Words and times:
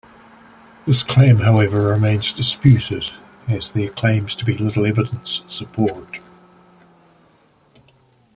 This 0.87 1.03
claim, 1.03 1.37
however, 1.37 1.83
remains 1.85 2.33
disputed, 2.33 3.05
as 3.47 3.69
there 3.69 3.89
claims 3.89 4.33
to 4.33 4.43
be 4.45 4.57
little 4.57 4.87
evidence 4.87 5.41
in 5.41 5.49
support. 5.49 6.17